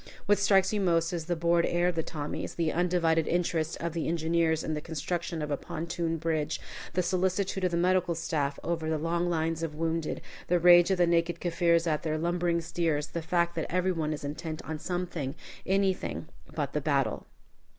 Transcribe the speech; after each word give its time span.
What 0.25 0.39
strikes 0.39 0.73
you 0.73 0.81
most 0.81 1.13
is 1.13 1.25
the 1.25 1.35
bored 1.35 1.63
air 1.63 1.89
of 1.89 1.93
the 1.93 2.01
Tommies, 2.01 2.55
the 2.55 2.71
undivided 2.71 3.27
interest 3.27 3.77
of 3.79 3.93
the 3.93 4.07
engineers 4.07 4.63
in 4.63 4.73
the 4.73 4.81
construction 4.81 5.43
of 5.43 5.51
a 5.51 5.57
pontoon 5.57 6.17
bridge, 6.17 6.59
the 6.93 7.03
solicitude 7.03 7.63
of 7.63 7.69
the 7.69 7.77
medical 7.77 8.15
staff 8.15 8.57
over 8.63 8.89
the 8.89 8.97
long 8.97 9.29
lines 9.29 9.61
of 9.61 9.75
wounded, 9.75 10.19
the 10.47 10.57
rage 10.57 10.89
of 10.89 10.97
the 10.97 11.05
naked 11.05 11.39
Kaffirs 11.39 11.85
at 11.85 12.01
their 12.01 12.17
lumbering 12.17 12.61
steers; 12.61 13.09
the 13.09 13.21
fact 13.21 13.53
that 13.53 13.71
every 13.71 13.91
one 13.91 14.11
is 14.11 14.23
intent 14.23 14.59
on 14.67 14.79
something 14.79 15.35
anything 15.67 16.27
but 16.55 16.73
the 16.73 16.81
battle. 16.81 17.27